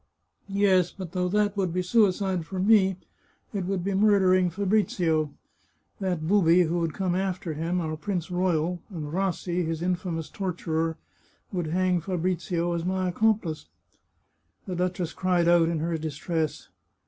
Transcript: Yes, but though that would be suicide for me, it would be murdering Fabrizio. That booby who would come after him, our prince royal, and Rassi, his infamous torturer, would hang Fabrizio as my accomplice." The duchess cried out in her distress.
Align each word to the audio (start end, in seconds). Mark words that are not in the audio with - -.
Yes, 0.47 0.89
but 0.89 1.11
though 1.11 1.29
that 1.29 1.55
would 1.55 1.71
be 1.71 1.83
suicide 1.83 2.43
for 2.43 2.57
me, 2.57 2.97
it 3.53 3.65
would 3.65 3.83
be 3.83 3.93
murdering 3.93 4.49
Fabrizio. 4.49 5.31
That 5.99 6.27
booby 6.27 6.63
who 6.63 6.79
would 6.79 6.95
come 6.95 7.13
after 7.13 7.53
him, 7.53 7.79
our 7.79 7.95
prince 7.95 8.31
royal, 8.31 8.81
and 8.89 9.13
Rassi, 9.13 9.63
his 9.63 9.83
infamous 9.83 10.27
torturer, 10.27 10.97
would 11.51 11.67
hang 11.67 12.01
Fabrizio 12.01 12.73
as 12.73 12.83
my 12.83 13.09
accomplice." 13.09 13.67
The 14.65 14.75
duchess 14.75 15.13
cried 15.13 15.47
out 15.47 15.69
in 15.69 15.77
her 15.81 15.99
distress. 15.99 16.69